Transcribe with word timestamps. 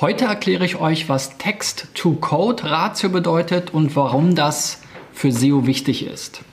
Heute 0.00 0.26
erkläre 0.26 0.64
ich 0.64 0.76
euch, 0.76 1.08
was 1.08 1.38
Text-to-Code-Ratio 1.38 3.08
bedeutet 3.08 3.74
und 3.74 3.96
warum 3.96 4.36
das 4.36 4.80
für 5.12 5.32
SEO 5.32 5.66
wichtig 5.66 6.06
ist. 6.06 6.44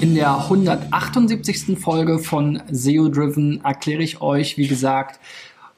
In 0.00 0.14
der 0.14 0.34
178. 0.34 1.78
Folge 1.78 2.20
von 2.20 2.62
SEO 2.70 3.10
Driven 3.10 3.62
erkläre 3.62 4.02
ich 4.02 4.22
euch, 4.22 4.56
wie 4.56 4.66
gesagt, 4.66 5.20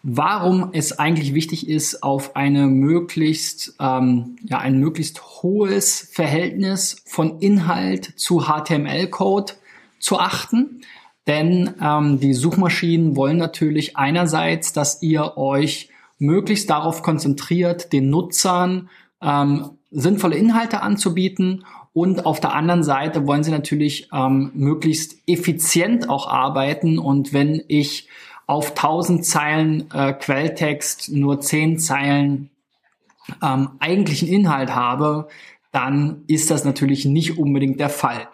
warum 0.02 0.70
es 0.72 0.98
eigentlich 0.98 1.34
wichtig 1.34 1.68
ist, 1.68 2.02
auf 2.02 2.34
eine 2.36 2.66
möglichst, 2.66 3.74
ähm, 3.80 4.36
ja, 4.44 4.58
ein 4.58 4.78
möglichst 4.78 5.42
hohes 5.42 6.10
Verhältnis 6.12 7.02
von 7.06 7.38
Inhalt 7.40 8.12
zu 8.16 8.46
HTML-Code 8.46 9.54
zu 9.98 10.18
achten. 10.18 10.82
Denn 11.26 11.74
ähm, 11.80 12.18
die 12.18 12.34
Suchmaschinen 12.34 13.14
wollen 13.14 13.36
natürlich 13.36 13.96
einerseits, 13.96 14.72
dass 14.72 15.02
ihr 15.02 15.36
euch 15.36 15.88
möglichst 16.18 16.68
darauf 16.70 17.02
konzentriert, 17.02 17.92
den 17.92 18.10
Nutzern 18.10 18.88
ähm, 19.20 19.70
sinnvolle 19.90 20.36
Inhalte 20.36 20.82
anzubieten 20.82 21.64
und 21.92 22.24
auf 22.24 22.40
der 22.40 22.54
anderen 22.54 22.82
Seite 22.82 23.26
wollen 23.26 23.44
sie 23.44 23.50
natürlich 23.50 24.08
ähm, 24.12 24.50
möglichst 24.54 25.16
effizient 25.26 26.08
auch 26.08 26.26
arbeiten. 26.26 26.98
Und 26.98 27.34
wenn 27.34 27.62
ich 27.68 28.08
auf 28.52 28.70
1000 28.72 29.24
Zeilen 29.24 29.90
äh, 29.94 30.12
Quelltext 30.12 31.10
nur 31.10 31.40
10 31.40 31.78
Zeilen 31.78 32.50
ähm, 33.42 33.70
eigentlichen 33.78 34.28
Inhalt 34.28 34.74
habe, 34.74 35.28
dann 35.70 36.24
ist 36.26 36.50
das 36.50 36.66
natürlich 36.66 37.06
nicht 37.06 37.38
unbedingt 37.38 37.80
der 37.80 37.88
Fall. 37.88 38.28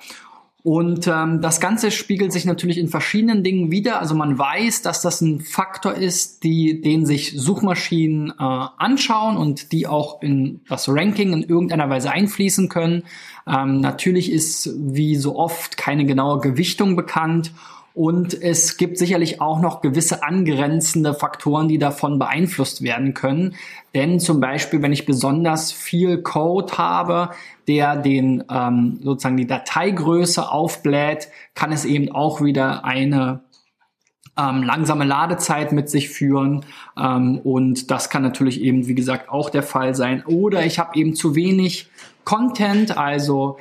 Und 0.64 1.06
ähm, 1.06 1.40
das 1.40 1.60
Ganze 1.60 1.92
spiegelt 1.92 2.32
sich 2.32 2.44
natürlich 2.44 2.78
in 2.78 2.88
verschiedenen 2.88 3.44
Dingen 3.44 3.70
wieder. 3.70 4.00
Also 4.00 4.16
man 4.16 4.36
weiß, 4.36 4.82
dass 4.82 5.02
das 5.02 5.20
ein 5.20 5.40
Faktor 5.40 5.94
ist, 5.94 6.42
die, 6.42 6.80
den 6.80 7.06
sich 7.06 7.40
Suchmaschinen 7.40 8.30
äh, 8.30 8.34
anschauen 8.42 9.36
und 9.36 9.70
die 9.70 9.86
auch 9.86 10.20
in 10.20 10.62
das 10.68 10.88
Ranking 10.88 11.32
in 11.32 11.44
irgendeiner 11.44 11.88
Weise 11.88 12.10
einfließen 12.10 12.68
können. 12.68 13.04
Ähm, 13.46 13.80
natürlich 13.80 14.32
ist 14.32 14.68
wie 14.76 15.14
so 15.14 15.36
oft 15.36 15.76
keine 15.76 16.04
genaue 16.04 16.40
Gewichtung 16.40 16.96
bekannt 16.96 17.52
und 17.98 18.40
es 18.40 18.76
gibt 18.76 18.96
sicherlich 18.96 19.40
auch 19.40 19.60
noch 19.60 19.80
gewisse 19.80 20.22
angrenzende 20.22 21.14
Faktoren, 21.14 21.66
die 21.66 21.78
davon 21.78 22.20
beeinflusst 22.20 22.82
werden 22.82 23.12
können. 23.12 23.56
Denn 23.92 24.20
zum 24.20 24.38
Beispiel, 24.38 24.82
wenn 24.82 24.92
ich 24.92 25.04
besonders 25.04 25.72
viel 25.72 26.22
Code 26.22 26.78
habe, 26.78 27.30
der 27.66 27.96
den 27.96 28.44
ähm, 28.48 29.00
sozusagen 29.02 29.36
die 29.36 29.48
Dateigröße 29.48 30.48
aufbläht, 30.48 31.26
kann 31.56 31.72
es 31.72 31.84
eben 31.84 32.12
auch 32.12 32.40
wieder 32.40 32.84
eine 32.84 33.40
ähm, 34.38 34.62
langsame 34.62 35.04
Ladezeit 35.04 35.72
mit 35.72 35.90
sich 35.90 36.08
führen. 36.08 36.64
Ähm, 36.96 37.40
und 37.42 37.90
das 37.90 38.10
kann 38.10 38.22
natürlich 38.22 38.60
eben, 38.60 38.86
wie 38.86 38.94
gesagt, 38.94 39.28
auch 39.28 39.50
der 39.50 39.64
Fall 39.64 39.96
sein. 39.96 40.22
Oder 40.24 40.64
ich 40.64 40.78
habe 40.78 40.96
eben 40.96 41.16
zu 41.16 41.34
wenig 41.34 41.90
Content, 42.22 42.96
also 42.96 43.58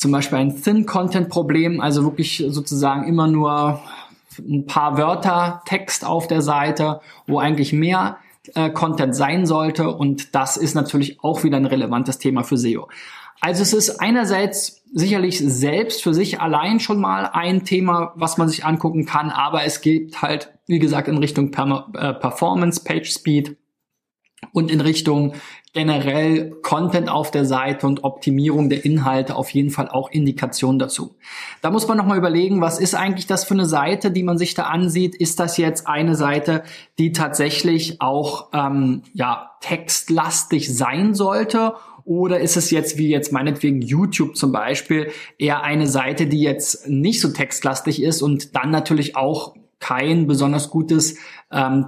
zum 0.00 0.12
Beispiel 0.12 0.38
ein 0.38 0.62
Thin-Content-Problem, 0.62 1.82
also 1.82 2.04
wirklich 2.04 2.42
sozusagen 2.48 3.06
immer 3.06 3.26
nur 3.26 3.82
ein 4.38 4.64
paar 4.64 4.96
Wörter 4.96 5.60
Text 5.66 6.06
auf 6.06 6.26
der 6.26 6.40
Seite, 6.40 7.02
wo 7.26 7.38
eigentlich 7.38 7.74
mehr 7.74 8.16
äh, 8.54 8.70
Content 8.70 9.14
sein 9.14 9.44
sollte. 9.44 9.90
Und 9.90 10.34
das 10.34 10.56
ist 10.56 10.74
natürlich 10.74 11.22
auch 11.22 11.44
wieder 11.44 11.58
ein 11.58 11.66
relevantes 11.66 12.16
Thema 12.16 12.44
für 12.44 12.56
SEO. 12.56 12.88
Also 13.42 13.60
es 13.60 13.74
ist 13.74 14.00
einerseits 14.00 14.82
sicherlich 14.90 15.38
selbst 15.38 16.02
für 16.02 16.14
sich 16.14 16.40
allein 16.40 16.80
schon 16.80 16.98
mal 16.98 17.28
ein 17.30 17.66
Thema, 17.66 18.14
was 18.16 18.38
man 18.38 18.48
sich 18.48 18.64
angucken 18.64 19.04
kann, 19.04 19.28
aber 19.28 19.64
es 19.64 19.82
gibt 19.82 20.22
halt, 20.22 20.50
wie 20.66 20.78
gesagt, 20.78 21.08
in 21.08 21.18
Richtung 21.18 21.52
äh, 21.52 22.14
Performance, 22.14 22.82
Page 22.82 23.12
Speed 23.12 23.58
und 24.52 24.70
in 24.70 24.80
Richtung 24.80 25.34
generell 25.72 26.50
Content 26.62 27.08
auf 27.08 27.30
der 27.30 27.44
Seite 27.44 27.86
und 27.86 28.02
Optimierung 28.02 28.68
der 28.68 28.84
Inhalte 28.84 29.36
auf 29.36 29.50
jeden 29.50 29.70
Fall 29.70 29.88
auch 29.88 30.10
Indikationen 30.10 30.80
dazu. 30.80 31.14
Da 31.62 31.70
muss 31.70 31.86
man 31.86 31.96
nochmal 31.96 32.18
überlegen, 32.18 32.60
was 32.60 32.80
ist 32.80 32.94
eigentlich 32.94 33.26
das 33.26 33.44
für 33.44 33.54
eine 33.54 33.66
Seite, 33.66 34.10
die 34.10 34.24
man 34.24 34.36
sich 34.36 34.54
da 34.54 34.64
ansieht? 34.64 35.14
Ist 35.14 35.38
das 35.38 35.56
jetzt 35.58 35.86
eine 35.86 36.16
Seite, 36.16 36.64
die 36.98 37.12
tatsächlich 37.12 38.00
auch 38.00 38.48
ähm, 38.52 39.02
ja, 39.14 39.52
textlastig 39.60 40.74
sein 40.74 41.14
sollte? 41.14 41.74
Oder 42.04 42.40
ist 42.40 42.56
es 42.56 42.72
jetzt 42.72 42.98
wie 42.98 43.08
jetzt 43.08 43.30
meinetwegen 43.30 43.82
YouTube 43.82 44.36
zum 44.36 44.50
Beispiel 44.50 45.12
eher 45.38 45.62
eine 45.62 45.86
Seite, 45.86 46.26
die 46.26 46.40
jetzt 46.40 46.88
nicht 46.88 47.20
so 47.20 47.28
textlastig 47.28 48.02
ist 48.02 48.22
und 48.22 48.56
dann 48.56 48.70
natürlich 48.70 49.14
auch 49.14 49.54
kein 49.80 50.26
besonders 50.26 50.70
gutes 50.70 51.16
ähm, 51.50 51.86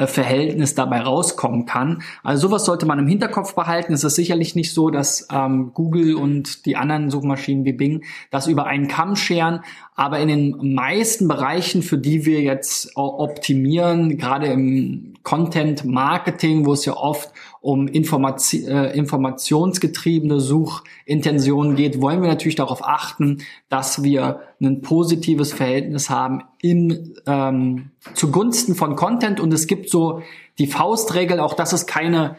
Text-to-Code-Verhältnis 0.00 0.74
dabei 0.74 1.00
rauskommen 1.00 1.66
kann. 1.66 2.02
Also 2.22 2.48
sowas 2.48 2.64
sollte 2.64 2.86
man 2.86 2.98
im 2.98 3.06
Hinterkopf 3.06 3.54
behalten. 3.54 3.92
Es 3.92 4.04
ist 4.04 4.14
sicherlich 4.14 4.54
nicht 4.54 4.72
so, 4.72 4.90
dass 4.90 5.28
ähm, 5.32 5.72
Google 5.74 6.14
und 6.14 6.66
die 6.66 6.76
anderen 6.76 7.10
Suchmaschinen 7.10 7.64
wie 7.64 7.72
Bing 7.72 8.04
das 8.30 8.46
über 8.46 8.66
einen 8.66 8.88
Kamm 8.88 9.16
scheren, 9.16 9.60
aber 9.94 10.18
in 10.18 10.28
den 10.28 10.74
meisten 10.74 11.28
Bereichen, 11.28 11.82
für 11.82 11.98
die 11.98 12.24
wir 12.24 12.40
jetzt 12.40 12.96
optimieren, 12.96 14.16
gerade 14.16 14.46
im 14.46 15.12
Content 15.22 15.84
Marketing, 15.84 16.64
wo 16.64 16.72
es 16.72 16.86
ja 16.86 16.96
oft 16.96 17.30
um 17.60 17.86
Information, 17.86 18.64
äh, 18.64 18.96
informationsgetriebene 18.96 20.40
Suchintentionen 20.40 21.76
geht, 21.76 22.00
wollen 22.00 22.22
wir 22.22 22.28
natürlich 22.28 22.54
darauf 22.54 22.82
achten, 22.82 23.42
dass 23.68 24.02
wir 24.02 24.40
ein 24.62 24.80
positives 24.80 25.52
Verhältnis 25.52 26.08
haben 26.08 26.42
im, 26.62 27.12
ähm, 27.26 27.90
zugunsten 28.14 28.74
von 28.74 28.96
Content. 28.96 29.38
Und 29.38 29.52
es 29.52 29.66
gibt 29.66 29.89
so 29.90 30.22
die 30.58 30.66
Faustregel, 30.66 31.40
auch 31.40 31.54
das 31.54 31.72
ist 31.72 31.86
keine 31.86 32.36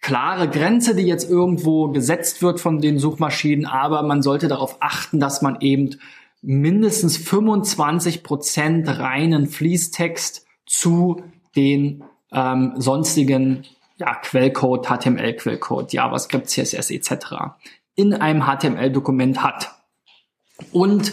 klare 0.00 0.48
Grenze, 0.48 0.94
die 0.94 1.02
jetzt 1.02 1.28
irgendwo 1.28 1.88
gesetzt 1.88 2.42
wird 2.42 2.60
von 2.60 2.80
den 2.80 2.98
Suchmaschinen, 2.98 3.66
aber 3.66 4.02
man 4.02 4.22
sollte 4.22 4.48
darauf 4.48 4.78
achten, 4.80 5.20
dass 5.20 5.42
man 5.42 5.60
eben 5.60 5.96
mindestens 6.42 7.16
25 7.18 8.22
Prozent 8.22 8.88
reinen 8.88 9.46
Fließtext 9.46 10.46
zu 10.64 11.22
den 11.54 12.04
ähm, 12.32 12.74
sonstigen 12.76 13.64
ja, 13.98 14.14
Quellcode, 14.14 14.86
HTML-Quellcode, 14.86 15.92
JavaScript, 15.92 16.48
CSS 16.48 16.90
etc. 16.90 17.12
in 17.94 18.14
einem 18.14 18.44
HTML-Dokument 18.46 19.42
hat. 19.42 19.72
Und 20.72 21.12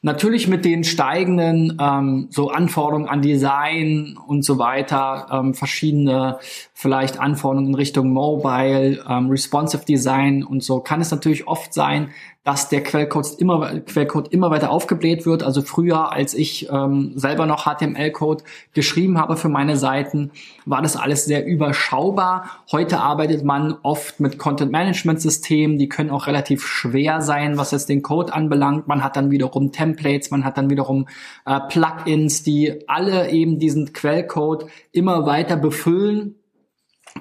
Natürlich 0.00 0.46
mit 0.46 0.64
den 0.64 0.84
steigenden 0.84 1.76
ähm, 1.80 2.28
so 2.30 2.50
Anforderungen 2.50 3.08
an 3.08 3.20
Design 3.20 4.16
und 4.28 4.44
so 4.44 4.56
weiter, 4.56 5.26
ähm, 5.32 5.54
verschiedene 5.54 6.38
vielleicht 6.72 7.18
Anforderungen 7.18 7.70
in 7.70 7.74
Richtung 7.74 8.12
Mobile, 8.12 9.04
ähm, 9.08 9.28
Responsive 9.28 9.84
Design 9.84 10.44
und 10.44 10.62
so, 10.62 10.78
kann 10.78 11.00
es 11.00 11.10
natürlich 11.10 11.48
oft 11.48 11.74
sein, 11.74 12.10
dass 12.48 12.70
der 12.70 12.82
Quellcode 12.82 13.38
immer, 13.40 13.78
Quellcode 13.80 14.28
immer 14.28 14.50
weiter 14.50 14.70
aufgebläht 14.70 15.26
wird. 15.26 15.42
Also 15.42 15.60
früher, 15.60 16.14
als 16.14 16.32
ich 16.32 16.66
ähm, 16.70 17.12
selber 17.14 17.44
noch 17.44 17.66
HTML-Code 17.66 18.42
geschrieben 18.72 19.18
habe 19.18 19.36
für 19.36 19.50
meine 19.50 19.76
Seiten, 19.76 20.30
war 20.64 20.80
das 20.80 20.96
alles 20.96 21.26
sehr 21.26 21.44
überschaubar. 21.44 22.62
Heute 22.72 23.00
arbeitet 23.00 23.44
man 23.44 23.76
oft 23.82 24.18
mit 24.18 24.38
Content-Management-Systemen, 24.38 25.76
die 25.76 25.90
können 25.90 26.08
auch 26.08 26.26
relativ 26.26 26.66
schwer 26.66 27.20
sein, 27.20 27.58
was 27.58 27.72
jetzt 27.72 27.90
den 27.90 28.00
Code 28.00 28.32
anbelangt. 28.32 28.88
Man 28.88 29.04
hat 29.04 29.16
dann 29.16 29.30
wiederum 29.30 29.70
Templates, 29.70 30.30
man 30.30 30.46
hat 30.46 30.56
dann 30.56 30.70
wiederum 30.70 31.06
äh, 31.44 31.60
Plugins, 31.68 32.44
die 32.44 32.82
alle 32.88 33.28
eben 33.28 33.58
diesen 33.58 33.92
Quellcode 33.92 34.64
immer 34.90 35.26
weiter 35.26 35.58
befüllen 35.58 36.36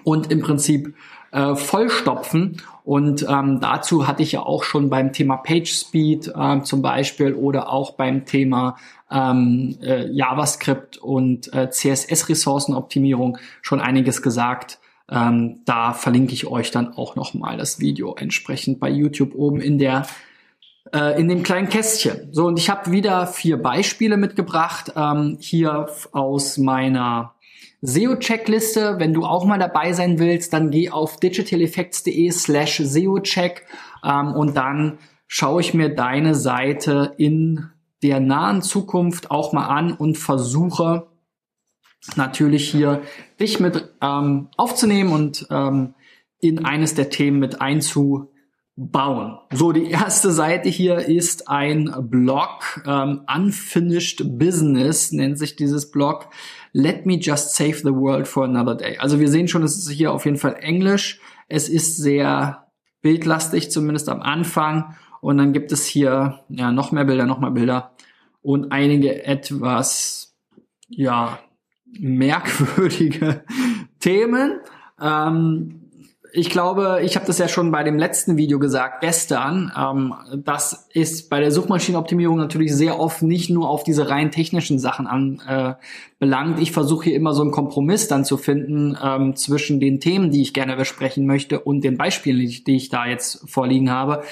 und 0.05 0.31
im 0.31 0.39
Prinzip 0.39 0.95
äh, 1.31 1.55
vollstopfen. 1.55 2.61
Und 2.83 3.25
ähm, 3.27 3.59
dazu 3.59 4.07
hatte 4.07 4.23
ich 4.23 4.31
ja 4.31 4.41
auch 4.41 4.63
schon 4.63 4.89
beim 4.89 5.11
Thema 5.11 5.37
PageSpeed 5.37 6.31
äh, 6.35 6.61
zum 6.61 6.81
Beispiel 6.81 7.33
oder 7.33 7.69
auch 7.69 7.91
beim 7.91 8.25
Thema 8.25 8.77
ähm, 9.11 9.77
äh, 9.81 10.07
JavaScript 10.09 10.97
und 10.97 11.53
äh, 11.53 11.69
CSS-Ressourcenoptimierung 11.69 13.37
schon 13.61 13.81
einiges 13.81 14.21
gesagt. 14.21 14.79
Ähm, 15.09 15.61
da 15.65 15.93
verlinke 15.93 16.33
ich 16.33 16.47
euch 16.47 16.71
dann 16.71 16.93
auch 16.93 17.15
nochmal 17.15 17.57
das 17.57 17.79
Video 17.79 18.15
entsprechend 18.15 18.79
bei 18.79 18.89
YouTube 18.89 19.35
oben 19.35 19.61
in 19.61 19.79
der 19.79 20.05
äh, 20.93 21.19
in 21.19 21.27
dem 21.27 21.43
kleinen 21.43 21.69
Kästchen. 21.69 22.29
So, 22.31 22.45
und 22.45 22.57
ich 22.57 22.69
habe 22.69 22.91
wieder 22.91 23.27
vier 23.27 23.61
Beispiele 23.61 24.17
mitgebracht, 24.17 24.93
ähm, 24.95 25.37
hier 25.39 25.87
aus 26.11 26.57
meiner 26.57 27.33
SEO-Checkliste. 27.81 28.95
Wenn 28.99 29.13
du 29.13 29.25
auch 29.25 29.45
mal 29.45 29.59
dabei 29.59 29.93
sein 29.93 30.19
willst, 30.19 30.53
dann 30.53 30.71
geh 30.71 30.89
auf 30.89 31.17
digitaleffects.de 31.19 32.31
slash 32.31 32.81
SEO-Check 32.83 33.65
ähm, 34.03 34.33
und 34.33 34.57
dann 34.57 34.99
schaue 35.27 35.61
ich 35.61 35.73
mir 35.73 35.89
deine 35.89 36.35
Seite 36.35 37.13
in 37.17 37.69
der 38.03 38.19
nahen 38.19 38.61
Zukunft 38.61 39.31
auch 39.31 39.53
mal 39.53 39.67
an 39.67 39.93
und 39.93 40.17
versuche 40.17 41.07
natürlich 42.15 42.69
hier 42.69 43.01
dich 43.39 43.59
mit 43.59 43.93
ähm, 44.01 44.49
aufzunehmen 44.55 45.11
und 45.11 45.47
ähm, 45.49 45.95
in 46.39 46.65
eines 46.65 46.93
der 46.93 47.09
Themen 47.09 47.39
mit 47.39 47.61
einzubinden 47.61 48.36
bauen. 48.77 49.39
So, 49.51 49.71
die 49.71 49.89
erste 49.89 50.31
Seite 50.31 50.69
hier 50.69 50.99
ist 50.99 51.49
ein 51.49 51.91
Blog, 52.01 52.83
ähm, 52.85 53.21
Unfinished 53.27 54.37
Business 54.37 55.11
nennt 55.11 55.39
sich 55.39 55.55
dieses 55.55 55.89
Blog. 55.89 56.29
Let 56.73 57.07
me 57.07 57.15
just 57.15 57.55
save 57.55 57.77
the 57.77 57.93
world 57.93 58.27
for 58.27 58.45
another 58.45 58.75
day. 58.75 58.97
Also 58.99 59.19
wir 59.19 59.29
sehen 59.29 59.47
schon, 59.47 59.63
es 59.63 59.77
ist 59.77 59.89
hier 59.89 60.13
auf 60.13 60.25
jeden 60.25 60.37
Fall 60.37 60.57
Englisch. 60.61 61.19
Es 61.47 61.69
ist 61.69 61.97
sehr 61.97 62.67
bildlastig, 63.01 63.71
zumindest 63.71 64.09
am 64.09 64.21
Anfang. 64.21 64.95
Und 65.21 65.39
dann 65.39 65.53
gibt 65.53 65.71
es 65.71 65.87
hier 65.87 66.41
ja 66.49 66.71
noch 66.71 66.91
mehr 66.91 67.05
Bilder, 67.05 67.25
noch 67.25 67.39
mehr 67.39 67.51
Bilder 67.51 67.95
und 68.43 68.71
einige 68.71 69.25
etwas 69.25 70.37
ja 70.87 71.39
merkwürdige 71.85 73.43
Themen. 73.99 74.59
Ähm, 75.01 75.86
ich 76.33 76.49
glaube, 76.49 76.99
ich 77.03 77.15
habe 77.15 77.25
das 77.25 77.37
ja 77.37 77.47
schon 77.47 77.71
bei 77.71 77.83
dem 77.83 77.97
letzten 77.97 78.37
Video 78.37 78.59
gesagt, 78.59 79.01
gestern. 79.01 79.71
Ähm, 79.77 80.13
das 80.35 80.87
ist 80.93 81.29
bei 81.29 81.39
der 81.39 81.51
Suchmaschinenoptimierung 81.51 82.37
natürlich 82.37 82.75
sehr 82.75 82.99
oft 82.99 83.21
nicht 83.21 83.49
nur 83.49 83.69
auf 83.69 83.83
diese 83.83 84.09
rein 84.09 84.31
technischen 84.31 84.79
Sachen 84.79 85.07
anbelangt. 85.07 86.59
Äh, 86.59 86.61
ich 86.61 86.71
versuche 86.71 87.05
hier 87.05 87.15
immer 87.15 87.33
so 87.33 87.41
einen 87.41 87.51
Kompromiss 87.51 88.07
dann 88.07 88.25
zu 88.25 88.37
finden 88.37 88.97
ähm, 89.01 89.35
zwischen 89.35 89.79
den 89.79 89.99
Themen, 89.99 90.31
die 90.31 90.41
ich 90.41 90.53
gerne 90.53 90.75
besprechen 90.75 91.25
möchte 91.25 91.59
und 91.59 91.83
den 91.83 91.97
Beispielen, 91.97 92.39
die 92.39 92.45
ich, 92.45 92.63
die 92.63 92.75
ich 92.75 92.89
da 92.89 93.05
jetzt 93.05 93.49
vorliegen 93.49 93.89
habe. 93.89 94.23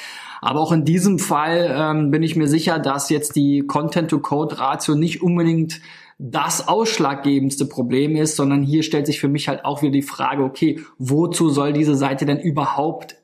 Aber 0.42 0.60
auch 0.60 0.72
in 0.72 0.86
diesem 0.86 1.18
Fall 1.18 1.74
ähm, 1.76 2.12
bin 2.12 2.22
ich 2.22 2.36
mir 2.36 2.48
sicher, 2.48 2.78
dass 2.78 3.10
jetzt 3.10 3.36
die 3.36 3.64
Content-to-Code-Ratio 3.66 4.96
nicht 4.96 5.24
unbedingt 5.24 5.82
das 6.18 6.68
ausschlaggebendste 6.68 7.66
Problem 7.66 8.16
ist, 8.16 8.36
sondern 8.36 8.64
hier 8.64 8.84
stellt 8.84 9.06
sich 9.06 9.20
für 9.20 9.28
mich 9.28 9.48
halt 9.48 9.66
auch 9.66 9.82
wieder 9.82 9.92
die 9.92 10.02
Frage, 10.02 10.44
okay, 10.44 10.80
wozu 10.98 11.50
soll 11.50 11.74
diese 11.74 11.96
Seite 11.96 12.26
denn 12.26 12.40
überhaupt 12.40 13.18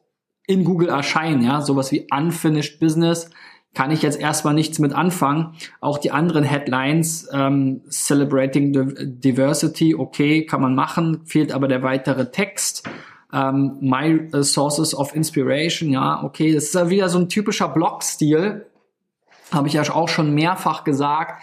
in 0.45 0.65
Google 0.65 0.89
erscheinen? 0.89 1.41
Ja, 1.43 1.61
sowas 1.61 1.91
wie 1.91 2.07
Unfinished 2.11 2.79
Business 2.79 3.29
kann 3.73 3.91
ich 3.91 4.01
jetzt 4.01 4.19
erstmal 4.19 4.53
nichts 4.53 4.79
mit 4.79 4.93
anfangen. 4.93 5.55
Auch 5.79 5.97
die 5.97 6.11
anderen 6.11 6.43
Headlines, 6.43 7.29
ähm, 7.31 7.81
Celebrating 7.89 8.73
Diversity, 9.21 9.95
okay, 9.95 10.45
kann 10.45 10.61
man 10.61 10.75
machen, 10.75 11.21
fehlt 11.25 11.53
aber 11.53 11.69
der 11.69 11.81
weitere 11.81 12.31
Text. 12.31 12.89
Ähm, 13.31 13.77
my 13.79 14.27
Sources 14.43 14.93
of 14.93 15.15
Inspiration, 15.15 15.89
ja, 15.89 16.21
okay, 16.21 16.53
das 16.53 16.65
ist 16.65 16.75
ja 16.75 16.89
wieder 16.89 17.07
so 17.07 17.19
ein 17.19 17.29
typischer 17.29 17.69
Blog-Stil, 17.69 18.65
habe 19.53 19.67
ich 19.69 19.75
ja 19.75 19.83
auch 19.83 20.09
schon 20.09 20.33
mehrfach 20.33 20.83
gesagt 20.83 21.41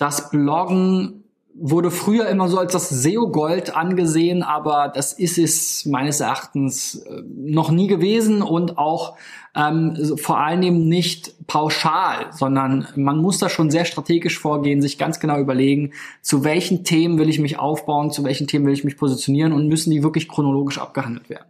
das 0.00 0.30
Bloggen 0.30 1.24
wurde 1.52 1.90
früher 1.90 2.26
immer 2.28 2.48
so 2.48 2.58
als 2.58 2.72
das 2.72 2.88
SEO-Gold 2.88 3.76
angesehen, 3.76 4.42
aber 4.42 4.90
das 4.94 5.12
ist 5.12 5.36
es 5.36 5.84
meines 5.84 6.20
Erachtens 6.20 6.94
äh, 6.94 7.22
noch 7.36 7.70
nie 7.70 7.86
gewesen 7.86 8.40
und 8.40 8.78
auch 8.78 9.16
ähm, 9.54 9.94
vor 10.16 10.38
allen 10.38 10.62
Dingen 10.62 10.88
nicht 10.88 11.46
pauschal, 11.48 12.28
sondern 12.30 12.86
man 12.96 13.18
muss 13.18 13.38
da 13.38 13.50
schon 13.50 13.70
sehr 13.70 13.84
strategisch 13.84 14.38
vorgehen, 14.38 14.80
sich 14.80 14.96
ganz 14.96 15.20
genau 15.20 15.38
überlegen, 15.38 15.92
zu 16.22 16.44
welchen 16.44 16.82
Themen 16.82 17.18
will 17.18 17.28
ich 17.28 17.40
mich 17.40 17.58
aufbauen, 17.58 18.10
zu 18.10 18.24
welchen 18.24 18.46
Themen 18.46 18.64
will 18.64 18.72
ich 18.72 18.84
mich 18.84 18.96
positionieren 18.96 19.52
und 19.52 19.68
müssen 19.68 19.90
die 19.90 20.02
wirklich 20.02 20.28
chronologisch 20.28 20.78
abgehandelt 20.78 21.28
werden. 21.28 21.46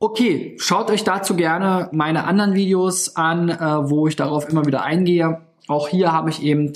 Okay, 0.00 0.56
schaut 0.58 0.90
euch 0.90 1.04
dazu 1.04 1.36
gerne 1.36 1.88
meine 1.92 2.24
anderen 2.24 2.54
Videos 2.54 3.14
an, 3.14 3.48
äh, 3.48 3.88
wo 3.88 4.08
ich 4.08 4.16
darauf 4.16 4.48
immer 4.48 4.66
wieder 4.66 4.82
eingehe. 4.82 5.42
Auch 5.68 5.86
hier 5.86 6.10
habe 6.10 6.30
ich 6.30 6.42
eben 6.42 6.72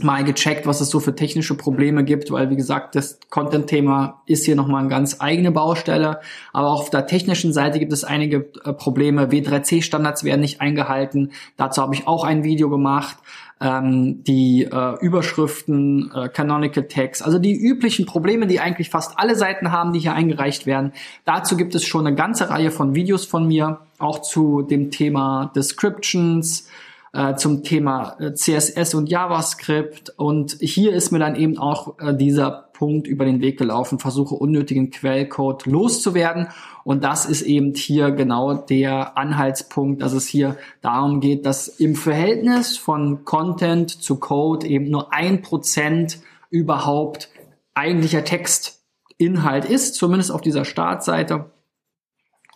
mal 0.00 0.24
gecheckt, 0.24 0.66
was 0.66 0.80
es 0.80 0.88
so 0.88 1.00
für 1.00 1.14
technische 1.14 1.54
Probleme 1.54 2.02
gibt, 2.02 2.30
weil 2.30 2.48
wie 2.48 2.56
gesagt, 2.56 2.94
das 2.94 3.20
Content-Thema 3.28 4.22
ist 4.24 4.46
hier 4.46 4.56
nochmal 4.56 4.80
eine 4.80 4.88
ganz 4.88 5.20
eigene 5.20 5.50
Baustelle. 5.50 6.20
Aber 6.52 6.68
auch 6.68 6.80
auf 6.80 6.90
der 6.90 7.06
technischen 7.06 7.52
Seite 7.52 7.78
gibt 7.78 7.92
es 7.92 8.02
einige 8.02 8.50
äh, 8.64 8.72
Probleme. 8.72 9.26
W3C-Standards 9.26 10.24
werden 10.24 10.40
nicht 10.40 10.62
eingehalten. 10.62 11.32
Dazu 11.58 11.82
habe 11.82 11.94
ich 11.94 12.06
auch 12.06 12.24
ein 12.24 12.42
Video 12.42 12.70
gemacht. 12.70 13.18
Ähm, 13.60 14.24
die 14.24 14.64
äh, 14.64 14.98
Überschriften, 15.00 16.10
äh, 16.12 16.28
Canonical 16.28 16.88
Text, 16.88 17.22
also 17.24 17.38
die 17.38 17.54
üblichen 17.54 18.06
Probleme, 18.06 18.48
die 18.48 18.58
eigentlich 18.58 18.90
fast 18.90 19.20
alle 19.20 19.36
Seiten 19.36 19.70
haben, 19.70 19.92
die 19.92 20.00
hier 20.00 20.14
eingereicht 20.14 20.66
werden. 20.66 20.92
Dazu 21.24 21.56
gibt 21.56 21.74
es 21.76 21.84
schon 21.84 22.04
eine 22.04 22.16
ganze 22.16 22.50
Reihe 22.50 22.72
von 22.72 22.96
Videos 22.96 23.24
von 23.24 23.46
mir, 23.46 23.78
auch 23.98 24.22
zu 24.22 24.62
dem 24.62 24.90
Thema 24.90 25.52
Descriptions, 25.54 26.66
äh, 27.12 27.34
zum 27.36 27.62
Thema 27.62 28.16
äh, 28.18 28.32
CSS 28.32 28.94
und 28.94 29.10
JavaScript. 29.10 30.14
Und 30.16 30.56
hier 30.60 30.94
ist 30.94 31.10
mir 31.10 31.18
dann 31.18 31.36
eben 31.36 31.58
auch 31.58 31.98
äh, 31.98 32.14
dieser 32.16 32.70
Punkt 32.72 33.06
über 33.06 33.24
den 33.24 33.40
Weg 33.40 33.58
gelaufen, 33.58 33.98
versuche 33.98 34.34
unnötigen 34.34 34.90
Quellcode 34.90 35.66
loszuwerden. 35.66 36.48
Und 36.84 37.04
das 37.04 37.26
ist 37.26 37.42
eben 37.42 37.74
hier 37.74 38.10
genau 38.10 38.54
der 38.54 39.16
Anhaltspunkt, 39.16 40.02
dass 40.02 40.12
es 40.12 40.26
hier 40.26 40.56
darum 40.80 41.20
geht, 41.20 41.46
dass 41.46 41.68
im 41.68 41.94
Verhältnis 41.94 42.76
von 42.76 43.24
Content 43.24 43.90
zu 43.90 44.16
Code 44.16 44.66
eben 44.66 44.90
nur 44.90 45.12
ein 45.12 45.42
Prozent 45.42 46.18
überhaupt 46.50 47.28
eigentlicher 47.74 48.24
Textinhalt 48.24 49.64
ist, 49.64 49.94
zumindest 49.94 50.32
auf 50.32 50.40
dieser 50.40 50.64
Startseite. 50.64 51.50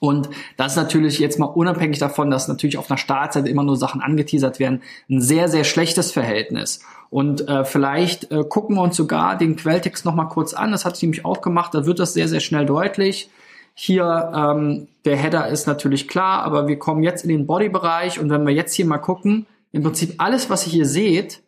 Und 0.00 0.28
das 0.56 0.72
ist 0.72 0.76
natürlich 0.76 1.18
jetzt 1.18 1.38
mal 1.38 1.46
unabhängig 1.46 1.98
davon, 1.98 2.30
dass 2.30 2.48
natürlich 2.48 2.76
auf 2.76 2.90
einer 2.90 2.98
Startseite 2.98 3.48
immer 3.48 3.62
nur 3.62 3.76
Sachen 3.76 4.02
angeteasert 4.02 4.58
werden, 4.58 4.82
ein 5.08 5.22
sehr, 5.22 5.48
sehr 5.48 5.64
schlechtes 5.64 6.12
Verhältnis. 6.12 6.80
Und 7.08 7.48
äh, 7.48 7.64
vielleicht 7.64 8.30
äh, 8.30 8.44
gucken 8.44 8.76
wir 8.76 8.82
uns 8.82 8.96
sogar 8.96 9.38
den 9.38 9.56
Quelltext 9.56 10.04
nochmal 10.04 10.28
kurz 10.28 10.52
an. 10.52 10.72
Das 10.72 10.84
hatte 10.84 10.96
ich 10.96 11.02
nämlich 11.02 11.24
auch 11.24 11.40
gemacht. 11.40 11.72
Da 11.72 11.86
wird 11.86 11.98
das 11.98 12.12
sehr, 12.12 12.28
sehr 12.28 12.40
schnell 12.40 12.66
deutlich. 12.66 13.30
Hier 13.74 14.32
ähm, 14.34 14.88
der 15.04 15.16
Header 15.16 15.48
ist 15.48 15.66
natürlich 15.66 16.08
klar, 16.08 16.42
aber 16.42 16.66
wir 16.66 16.78
kommen 16.78 17.02
jetzt 17.02 17.24
in 17.24 17.28
den 17.28 17.46
Body-Bereich 17.46 18.18
und 18.18 18.30
wenn 18.30 18.46
wir 18.46 18.54
jetzt 18.54 18.74
hier 18.74 18.86
mal 18.86 18.98
gucken, 18.98 19.46
im 19.72 19.82
Prinzip 19.82 20.14
alles, 20.16 20.48
was 20.48 20.66
ihr 20.66 20.72
hier 20.72 20.86
seht, 20.86 21.42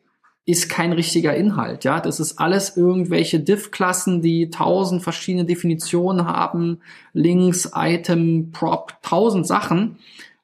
ist 0.48 0.70
kein 0.70 0.94
richtiger 0.94 1.34
Inhalt. 1.34 1.84
Ja, 1.84 2.00
das 2.00 2.20
ist 2.20 2.38
alles 2.38 2.74
irgendwelche 2.74 3.38
Div-Klassen, 3.38 4.22
die 4.22 4.48
tausend 4.48 5.02
verschiedene 5.02 5.44
Definitionen 5.44 6.26
haben, 6.26 6.80
Links, 7.12 7.70
Item, 7.74 8.50
Prop, 8.50 8.94
tausend 9.02 9.46
Sachen, 9.46 9.98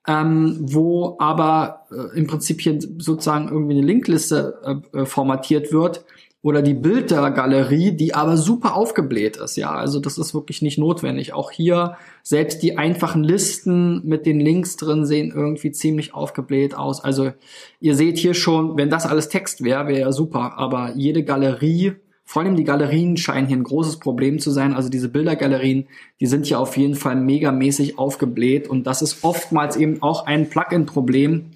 ähm, 0.06 0.58
wo 0.60 1.16
aber 1.18 1.86
äh, 1.90 2.18
im 2.18 2.26
Prinzip 2.26 2.60
hier 2.60 2.78
sozusagen 2.98 3.48
irgendwie 3.48 3.78
eine 3.78 3.86
Linkliste 3.86 4.82
äh, 4.92 4.98
äh 4.98 5.06
formatiert 5.06 5.72
wird, 5.72 6.04
oder 6.44 6.60
die 6.60 6.74
Bildergalerie, 6.74 7.92
die 7.92 8.14
aber 8.14 8.36
super 8.36 8.76
aufgebläht 8.76 9.38
ist. 9.38 9.56
Ja, 9.56 9.70
also 9.70 9.98
das 9.98 10.18
ist 10.18 10.34
wirklich 10.34 10.60
nicht 10.60 10.76
notwendig. 10.76 11.32
Auch 11.32 11.50
hier 11.50 11.96
selbst 12.22 12.62
die 12.62 12.76
einfachen 12.76 13.24
Listen 13.24 14.06
mit 14.06 14.26
den 14.26 14.40
Links 14.40 14.76
drin 14.76 15.06
sehen 15.06 15.32
irgendwie 15.34 15.72
ziemlich 15.72 16.12
aufgebläht 16.12 16.74
aus. 16.74 17.02
Also 17.02 17.32
ihr 17.80 17.94
seht 17.94 18.18
hier 18.18 18.34
schon, 18.34 18.76
wenn 18.76 18.90
das 18.90 19.06
alles 19.06 19.30
Text 19.30 19.64
wäre, 19.64 19.86
wäre 19.86 20.00
ja 20.00 20.12
super. 20.12 20.58
Aber 20.58 20.92
jede 20.94 21.24
Galerie, 21.24 21.94
vor 22.24 22.42
allem 22.42 22.56
die 22.56 22.64
Galerien 22.64 23.16
scheinen 23.16 23.46
hier 23.46 23.56
ein 23.56 23.64
großes 23.64 23.98
Problem 23.98 24.38
zu 24.38 24.50
sein. 24.50 24.74
Also 24.74 24.90
diese 24.90 25.08
Bildergalerien, 25.08 25.86
die 26.20 26.26
sind 26.26 26.46
ja 26.50 26.58
auf 26.58 26.76
jeden 26.76 26.94
Fall 26.94 27.16
megamäßig 27.16 27.98
aufgebläht 27.98 28.68
und 28.68 28.86
das 28.86 29.00
ist 29.00 29.24
oftmals 29.24 29.76
eben 29.76 30.02
auch 30.02 30.26
ein 30.26 30.50
Plugin-Problem 30.50 31.52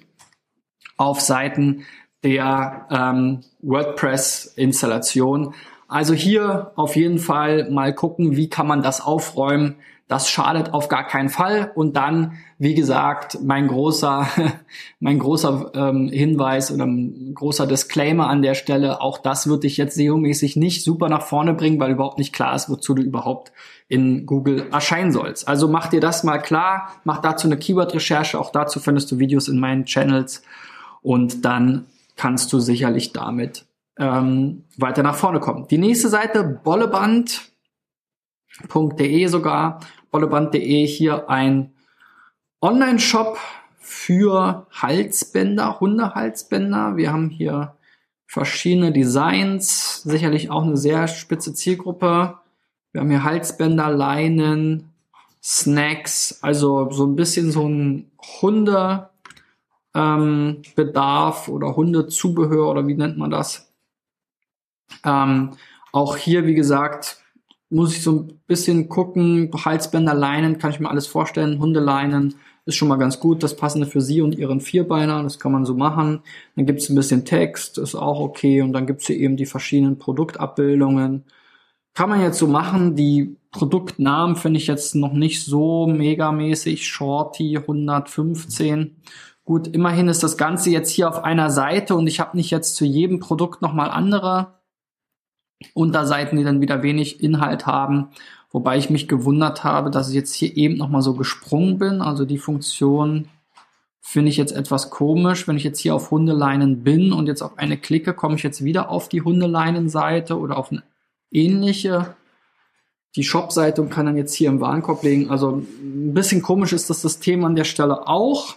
auf 0.97 1.21
Seiten, 1.21 1.85
der 2.23 2.87
ähm, 2.89 3.41
WordPress-Installation. 3.61 5.53
Also 5.87 6.13
hier 6.13 6.71
auf 6.75 6.95
jeden 6.95 7.17
Fall 7.17 7.69
mal 7.71 7.93
gucken, 7.93 8.35
wie 8.35 8.49
kann 8.49 8.67
man 8.67 8.83
das 8.83 9.01
aufräumen. 9.01 9.75
Das 10.07 10.27
schadet 10.27 10.73
auf 10.73 10.87
gar 10.87 11.05
keinen 11.05 11.29
Fall. 11.29 11.71
Und 11.75 11.95
dann, 11.95 12.33
wie 12.57 12.73
gesagt, 12.73 13.39
mein 13.43 13.67
großer, 13.67 14.27
mein 14.99 15.19
großer 15.19 15.71
ähm, 15.75 16.09
Hinweis 16.09 16.71
oder 16.71 16.85
ein 16.85 17.33
großer 17.35 17.67
Disclaimer 17.67 18.27
an 18.27 18.41
der 18.41 18.55
Stelle. 18.55 19.01
Auch 19.01 19.19
das 19.19 19.47
wird 19.47 19.63
dich 19.63 19.77
jetzt 19.77 19.97
SEO-mäßig 19.97 20.57
nicht 20.57 20.83
super 20.83 21.09
nach 21.09 21.21
vorne 21.21 21.53
bringen, 21.53 21.79
weil 21.79 21.91
überhaupt 21.91 22.17
nicht 22.17 22.33
klar 22.33 22.55
ist, 22.55 22.69
wozu 22.69 22.95
du 22.95 23.03
überhaupt 23.03 23.51
in 23.87 24.25
Google 24.25 24.67
erscheinen 24.71 25.11
sollst. 25.11 25.47
Also 25.47 25.67
mach 25.67 25.87
dir 25.87 26.01
das 26.01 26.23
mal 26.23 26.39
klar. 26.39 26.89
Mach 27.03 27.19
dazu 27.19 27.47
eine 27.47 27.57
Keyword-Recherche. 27.57 28.39
Auch 28.39 28.51
dazu 28.51 28.79
findest 28.79 29.11
du 29.11 29.19
Videos 29.19 29.47
in 29.47 29.59
meinen 29.59 29.85
Channels. 29.85 30.43
Und 31.01 31.45
dann 31.45 31.85
kannst 32.19 32.51
du 32.51 32.59
sicherlich 32.59 33.13
damit 33.13 33.65
ähm, 33.97 34.65
weiter 34.77 35.03
nach 35.03 35.15
vorne 35.15 35.39
kommen. 35.39 35.69
Die 35.69 35.77
nächste 35.77 36.09
Seite, 36.09 36.43
bolleband.de 36.43 37.47
sogar, 39.27 39.79
bolleband.de 40.11 40.85
hier 40.85 41.29
ein 41.29 41.71
Online-Shop 42.61 43.37
für 43.79 44.67
Halsbänder, 44.69 45.79
Hundehalsbänder. 45.79 46.97
Wir 46.97 47.13
haben 47.13 47.29
hier 47.29 47.77
verschiedene 48.27 48.91
Designs, 48.91 50.03
sicherlich 50.03 50.51
auch 50.51 50.63
eine 50.63 50.75
sehr 50.75 51.07
spitze 51.07 51.53
Zielgruppe. 51.53 52.37
Wir 52.91 52.99
haben 52.99 53.09
hier 53.09 53.23
Halsbänder, 53.23 53.89
Leinen, 53.91 54.89
Snacks, 55.41 56.39
also 56.41 56.91
so 56.91 57.05
ein 57.05 57.15
bisschen 57.15 57.49
so 57.51 57.65
ein 57.65 58.11
Hunde 58.41 59.08
ähm, 59.95 60.61
Bedarf 60.75 61.47
oder 61.47 61.75
Hundezubehör 61.75 62.69
oder 62.69 62.87
wie 62.87 62.95
nennt 62.95 63.17
man 63.17 63.31
das. 63.31 63.71
Ähm, 65.05 65.51
auch 65.91 66.17
hier, 66.17 66.45
wie 66.45 66.55
gesagt, 66.55 67.17
muss 67.69 67.95
ich 67.95 68.03
so 68.03 68.11
ein 68.11 68.41
bisschen 68.47 68.89
gucken. 68.89 69.51
Halsbänder, 69.53 70.13
Leinen, 70.13 70.57
kann 70.57 70.71
ich 70.71 70.79
mir 70.79 70.89
alles 70.89 71.07
vorstellen. 71.07 71.59
Hundeleinen, 71.59 72.35
ist 72.65 72.75
schon 72.75 72.87
mal 72.87 72.97
ganz 72.97 73.19
gut, 73.19 73.43
das 73.43 73.55
passende 73.55 73.87
für 73.87 74.01
Sie 74.01 74.21
und 74.21 74.35
Ihren 74.35 74.61
Vierbeiner, 74.61 75.23
das 75.23 75.39
kann 75.39 75.51
man 75.51 75.65
so 75.65 75.75
machen. 75.75 76.21
Dann 76.55 76.65
gibt 76.65 76.81
es 76.81 76.89
ein 76.89 76.95
bisschen 76.95 77.25
Text, 77.25 77.77
ist 77.77 77.95
auch 77.95 78.19
okay 78.19 78.61
und 78.61 78.73
dann 78.73 78.87
gibt 78.87 79.01
es 79.01 79.07
hier 79.07 79.17
eben 79.17 79.37
die 79.37 79.45
verschiedenen 79.45 79.97
Produktabbildungen. 79.97 81.25
Kann 81.93 82.09
man 82.09 82.21
jetzt 82.21 82.37
so 82.37 82.47
machen, 82.47 82.95
die 82.95 83.35
Produktnamen 83.51 84.35
finde 84.35 84.59
ich 84.59 84.67
jetzt 84.67 84.95
noch 84.95 85.13
nicht 85.13 85.43
so 85.43 85.87
megamäßig, 85.87 86.87
Shorty 86.87 87.57
115. 87.57 88.95
Gut, 89.49 89.67
immerhin 89.67 90.09
ist 90.09 90.21
das 90.21 90.37
Ganze 90.37 90.69
jetzt 90.69 90.91
hier 90.91 91.09
auf 91.09 91.23
einer 91.23 91.49
Seite 91.49 91.95
und 91.95 92.05
ich 92.05 92.19
habe 92.19 92.37
nicht 92.37 92.51
jetzt 92.51 92.75
zu 92.75 92.85
jedem 92.85 93.19
Produkt 93.19 93.63
nochmal 93.63 93.89
andere 93.89 94.59
Unterseiten, 95.73 96.37
die 96.37 96.43
dann 96.43 96.61
wieder 96.61 96.83
wenig 96.83 97.23
Inhalt 97.23 97.65
haben. 97.65 98.09
Wobei 98.51 98.77
ich 98.77 98.91
mich 98.91 99.07
gewundert 99.07 99.63
habe, 99.63 99.89
dass 99.89 100.09
ich 100.09 100.13
jetzt 100.13 100.35
hier 100.35 100.55
eben 100.55 100.77
nochmal 100.77 101.01
so 101.01 101.15
gesprungen 101.15 101.79
bin. 101.79 102.03
Also 102.03 102.25
die 102.25 102.37
Funktion 102.37 103.27
finde 103.99 104.29
ich 104.29 104.37
jetzt 104.37 104.51
etwas 104.51 104.91
komisch. 104.91 105.47
Wenn 105.47 105.57
ich 105.57 105.63
jetzt 105.63 105.79
hier 105.79 105.95
auf 105.95 106.11
Hundeleinen 106.11 106.83
bin 106.83 107.11
und 107.11 107.25
jetzt 107.25 107.41
auf 107.41 107.57
eine 107.57 107.77
klicke, 107.77 108.13
komme 108.13 108.35
ich 108.35 108.43
jetzt 108.43 108.63
wieder 108.63 108.91
auf 108.91 109.09
die 109.09 109.23
Hundeleinenseite 109.23 110.37
oder 110.37 110.57
auf 110.57 110.71
eine 110.71 110.83
ähnliche 111.31 112.13
die 113.15 113.23
Shop-Seite 113.23 113.81
und 113.81 113.89
kann 113.89 114.05
dann 114.05 114.15
jetzt 114.15 114.35
hier 114.35 114.49
im 114.49 114.61
Warenkorb 114.61 115.01
legen. 115.01 115.31
Also 115.31 115.63
ein 115.81 116.13
bisschen 116.13 116.43
komisch 116.43 116.71
ist 116.71 116.91
das 116.91 117.01
System 117.01 117.43
an 117.45 117.55
der 117.55 117.63
Stelle 117.63 118.07
auch. 118.07 118.55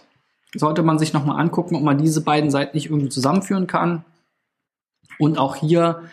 Sollte 0.55 0.83
man 0.83 0.99
sich 0.99 1.13
nochmal 1.13 1.39
angucken, 1.39 1.75
ob 1.75 1.83
man 1.83 1.97
diese 1.97 2.21
beiden 2.21 2.51
Seiten 2.51 2.77
nicht 2.77 2.87
irgendwie 2.87 3.09
zusammenführen 3.09 3.67
kann. 3.67 4.05
Und 5.19 5.37
auch 5.37 5.55
hier 5.55 6.03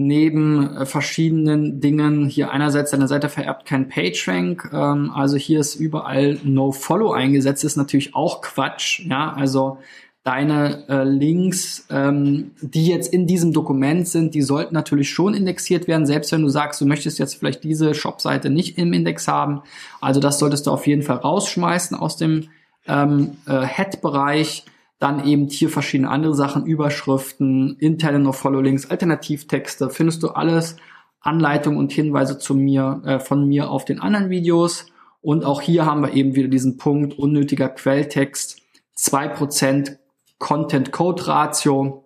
neben 0.00 0.76
äh, 0.76 0.86
verschiedenen 0.86 1.80
Dingen 1.80 2.26
hier 2.26 2.50
einerseits 2.50 2.90
deine 2.90 3.08
Seite 3.08 3.28
vererbt 3.28 3.66
kein 3.66 3.88
PageRank, 3.88 4.70
ähm, 4.72 5.10
also 5.14 5.36
hier 5.36 5.60
ist 5.60 5.74
überall 5.76 6.38
No-Follow 6.42 7.12
eingesetzt, 7.12 7.64
ist 7.64 7.76
natürlich 7.76 8.14
auch 8.14 8.40
Quatsch, 8.40 9.00
ja, 9.06 9.32
also 9.32 9.78
deine 10.22 10.86
äh, 10.88 11.04
Links, 11.04 11.86
ähm, 11.90 12.52
die 12.60 12.86
jetzt 12.86 13.12
in 13.12 13.26
diesem 13.26 13.52
Dokument 13.52 14.06
sind, 14.06 14.34
die 14.34 14.42
sollten 14.42 14.74
natürlich 14.74 15.10
schon 15.10 15.34
indexiert 15.34 15.86
werden, 15.88 16.06
selbst 16.06 16.32
wenn 16.32 16.42
du 16.42 16.48
sagst, 16.48 16.80
du 16.80 16.86
möchtest 16.86 17.18
jetzt 17.18 17.34
vielleicht 17.34 17.64
diese 17.64 17.94
Shop-Seite 17.94 18.50
nicht 18.50 18.78
im 18.78 18.92
Index 18.92 19.28
haben, 19.28 19.62
also 20.00 20.20
das 20.20 20.38
solltest 20.38 20.66
du 20.66 20.70
auf 20.70 20.86
jeden 20.86 21.02
Fall 21.02 21.16
rausschmeißen 21.18 21.96
aus 21.96 22.16
dem 22.16 22.48
ähm, 22.86 23.36
äh, 23.46 23.62
Head-Bereich, 23.66 24.64
dann 24.98 25.26
eben 25.26 25.48
hier 25.48 25.70
verschiedene 25.70 26.10
andere 26.10 26.34
Sachen, 26.34 26.66
Überschriften, 26.66 27.76
interne 27.78 28.18
No-Follow-Links, 28.18 28.90
Alternativtexte, 28.90 29.90
findest 29.90 30.22
du 30.22 30.28
alles, 30.28 30.76
Anleitungen 31.20 31.78
und 31.78 31.92
Hinweise 31.92 32.38
zu 32.38 32.54
mir, 32.54 33.02
äh, 33.04 33.18
von 33.18 33.48
mir 33.48 33.70
auf 33.70 33.84
den 33.84 34.00
anderen 34.00 34.30
Videos. 34.30 34.86
Und 35.22 35.44
auch 35.44 35.60
hier 35.60 35.86
haben 35.86 36.02
wir 36.02 36.14
eben 36.14 36.34
wieder 36.34 36.48
diesen 36.48 36.78
Punkt 36.78 37.18
unnötiger 37.18 37.68
Quelltext, 37.68 38.62
zwei 38.94 39.28
Prozent 39.28 39.98
Content 40.38 40.92
Code 40.92 41.26
Ratio. 41.26 42.04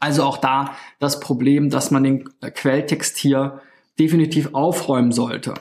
Also 0.00 0.24
auch 0.24 0.38
da 0.38 0.72
das 0.98 1.20
Problem, 1.20 1.70
dass 1.70 1.90
man 1.90 2.04
den 2.04 2.28
Quelltext 2.40 3.18
hier 3.18 3.60
definitiv 3.98 4.54
aufräumen 4.54 5.12
sollte. 5.12 5.54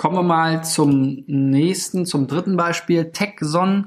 Kommen 0.00 0.16
wir 0.16 0.22
mal 0.22 0.64
zum 0.64 1.24
nächsten, 1.26 2.06
zum 2.06 2.26
dritten 2.26 2.56
Beispiel. 2.56 3.12
TechZone 3.12 3.84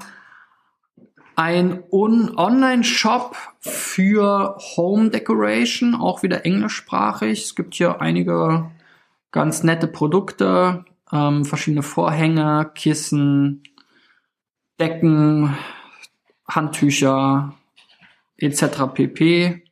ein 1.35 1.81
Online-Shop 1.89 3.35
für 3.61 4.55
Home 4.77 5.09
Decoration, 5.09 5.95
auch 5.95 6.21
wieder 6.21 6.45
englischsprachig. 6.45 7.41
Es 7.45 7.55
gibt 7.55 7.73
hier 7.73 7.99
einige 7.99 8.69
ganz 9.31 9.63
nette 9.63 9.87
Produkte, 9.87 10.85
ähm, 11.11 11.45
verschiedene 11.45 11.81
Vorhänge, 11.81 12.69
Kissen, 12.75 13.63
Decken, 14.79 15.57
Handtücher 16.47 17.55
etc. 18.37 18.83
pp. 18.93 19.63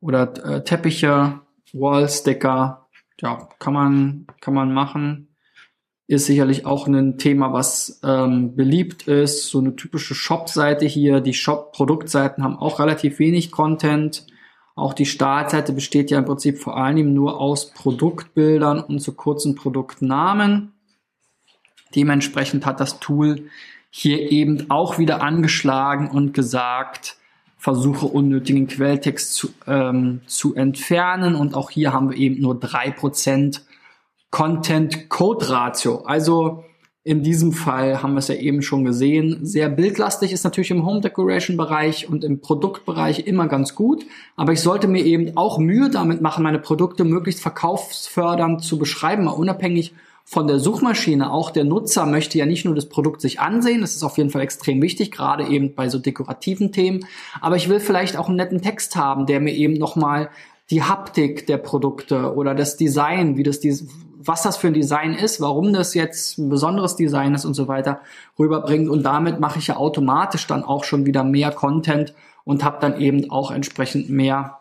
Oder 0.00 0.32
äh, 0.46 0.64
Teppiche, 0.64 1.40
Wallsticker. 1.74 2.86
Ja, 3.20 3.50
kann 3.58 3.74
man, 3.74 4.26
kann 4.40 4.54
man 4.54 4.72
machen 4.72 5.27
ist 6.08 6.24
sicherlich 6.24 6.64
auch 6.64 6.86
ein 6.86 7.18
Thema, 7.18 7.52
was 7.52 8.00
ähm, 8.02 8.56
beliebt 8.56 9.06
ist. 9.06 9.48
So 9.48 9.58
eine 9.58 9.76
typische 9.76 10.14
Shop-Seite 10.14 10.86
hier. 10.86 11.20
Die 11.20 11.34
Shop-Produktseiten 11.34 12.42
haben 12.42 12.56
auch 12.56 12.80
relativ 12.80 13.18
wenig 13.18 13.50
Content. 13.50 14.26
Auch 14.74 14.94
die 14.94 15.04
Startseite 15.04 15.74
besteht 15.74 16.10
ja 16.10 16.18
im 16.18 16.24
Prinzip 16.24 16.58
vor 16.58 16.78
allem 16.78 17.12
nur 17.12 17.38
aus 17.38 17.72
Produktbildern 17.72 18.80
und 18.80 19.00
so 19.00 19.12
kurzen 19.12 19.54
Produktnamen. 19.54 20.72
Dementsprechend 21.94 22.64
hat 22.64 22.80
das 22.80 23.00
Tool 23.00 23.50
hier 23.90 24.32
eben 24.32 24.70
auch 24.70 24.98
wieder 24.98 25.22
angeschlagen 25.22 26.10
und 26.10 26.32
gesagt, 26.32 27.16
versuche 27.58 28.06
unnötigen 28.06 28.66
Quelltext 28.66 29.34
zu, 29.34 29.50
ähm, 29.66 30.22
zu 30.26 30.54
entfernen. 30.54 31.34
Und 31.34 31.54
auch 31.54 31.68
hier 31.68 31.92
haben 31.92 32.10
wir 32.10 32.16
eben 32.16 32.40
nur 32.40 32.58
drei 32.58 32.90
Prozent 32.90 33.62
Content-Code-Ratio. 34.30 36.02
Also 36.04 36.64
in 37.08 37.22
diesem 37.22 37.52
Fall 37.52 38.02
haben 38.02 38.12
wir 38.12 38.18
es 38.18 38.28
ja 38.28 38.34
eben 38.34 38.60
schon 38.60 38.84
gesehen. 38.84 39.38
Sehr 39.42 39.70
bildlastig 39.70 40.32
ist 40.32 40.44
natürlich 40.44 40.70
im 40.70 40.84
Home 40.84 41.00
Decoration 41.00 41.56
Bereich 41.56 42.06
und 42.08 42.22
im 42.22 42.40
Produktbereich 42.40 43.26
immer 43.26 43.48
ganz 43.48 43.74
gut. 43.74 44.04
Aber 44.36 44.52
ich 44.52 44.60
sollte 44.60 44.88
mir 44.88 45.02
eben 45.04 45.36
auch 45.36 45.58
Mühe 45.58 45.88
damit 45.88 46.20
machen, 46.20 46.42
meine 46.42 46.58
Produkte 46.58 47.04
möglichst 47.04 47.40
verkaufsfördernd 47.40 48.62
zu 48.62 48.78
beschreiben, 48.78 49.24
mal 49.24 49.30
unabhängig 49.30 49.94
von 50.24 50.46
der 50.46 50.58
Suchmaschine. 50.58 51.32
Auch 51.32 51.50
der 51.50 51.64
Nutzer 51.64 52.04
möchte 52.04 52.36
ja 52.36 52.44
nicht 52.44 52.66
nur 52.66 52.74
das 52.74 52.90
Produkt 52.90 53.22
sich 53.22 53.40
ansehen. 53.40 53.80
Das 53.80 53.96
ist 53.96 54.02
auf 54.02 54.18
jeden 54.18 54.28
Fall 54.28 54.42
extrem 54.42 54.82
wichtig, 54.82 55.10
gerade 55.10 55.46
eben 55.46 55.74
bei 55.74 55.88
so 55.88 55.98
dekorativen 55.98 56.72
Themen. 56.72 57.06
Aber 57.40 57.56
ich 57.56 57.70
will 57.70 57.80
vielleicht 57.80 58.18
auch 58.18 58.28
einen 58.28 58.36
netten 58.36 58.60
Text 58.60 58.96
haben, 58.96 59.24
der 59.24 59.40
mir 59.40 59.54
eben 59.54 59.74
nochmal 59.74 60.28
die 60.70 60.82
Haptik 60.82 61.46
der 61.46 61.56
Produkte 61.56 62.34
oder 62.34 62.54
das 62.54 62.76
Design, 62.76 63.38
wie 63.38 63.42
das, 63.42 63.60
was 64.28 64.42
das 64.42 64.58
für 64.58 64.68
ein 64.68 64.74
Design 64.74 65.14
ist, 65.14 65.40
warum 65.40 65.72
das 65.72 65.94
jetzt 65.94 66.38
ein 66.38 66.48
besonderes 66.50 66.96
Design 66.96 67.34
ist 67.34 67.46
und 67.46 67.54
so 67.54 67.66
weiter 67.66 68.02
rüberbringt. 68.38 68.88
Und 68.88 69.02
damit 69.02 69.40
mache 69.40 69.58
ich 69.58 69.68
ja 69.68 69.76
automatisch 69.76 70.46
dann 70.46 70.62
auch 70.62 70.84
schon 70.84 71.06
wieder 71.06 71.24
mehr 71.24 71.50
Content 71.50 72.14
und 72.44 72.62
habe 72.62 72.78
dann 72.80 73.00
eben 73.00 73.30
auch 73.30 73.50
entsprechend 73.50 74.10
mehr 74.10 74.60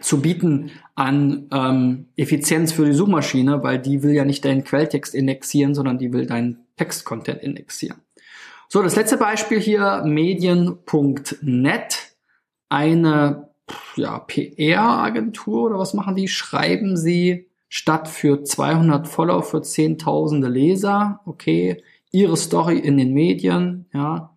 zu 0.00 0.20
bieten 0.20 0.70
an 0.94 1.48
ähm, 1.52 2.06
Effizienz 2.16 2.72
für 2.72 2.86
die 2.86 2.92
Suchmaschine, 2.92 3.62
weil 3.62 3.78
die 3.78 4.02
will 4.02 4.12
ja 4.12 4.24
nicht 4.24 4.44
deinen 4.44 4.64
Quelltext 4.64 5.14
indexieren, 5.14 5.74
sondern 5.74 5.98
die 5.98 6.12
will 6.12 6.26
deinen 6.26 6.66
Textcontent 6.76 7.42
indexieren. 7.42 7.98
So, 8.68 8.82
das 8.82 8.96
letzte 8.96 9.16
Beispiel 9.16 9.60
hier, 9.60 10.02
medien.net, 10.04 10.78
eine 12.68 13.48
ja, 13.96 14.18
PR-Agentur 14.18 15.64
oder 15.64 15.78
was 15.78 15.94
machen 15.94 16.16
die? 16.16 16.28
Schreiben 16.28 16.96
sie 16.96 17.46
statt 17.68 18.08
für 18.08 18.42
200 18.42 19.08
Follower 19.08 19.42
für 19.42 19.62
zehntausende 19.62 20.48
Leser, 20.48 21.20
okay, 21.24 21.82
ihre 22.12 22.36
Story 22.36 22.78
in 22.78 22.96
den 22.96 23.12
Medien, 23.12 23.86
ja, 23.92 24.30